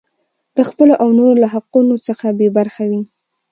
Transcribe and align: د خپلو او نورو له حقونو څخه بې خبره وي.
د 0.55 0.57
خپلو 0.69 0.93
او 1.01 1.07
نورو 1.17 1.41
له 1.43 1.47
حقونو 1.53 1.95
څخه 2.07 2.25
بې 2.37 2.47
خبره 2.53 2.83
وي. 2.89 3.01